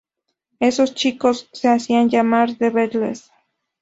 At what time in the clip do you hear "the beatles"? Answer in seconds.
2.57-3.29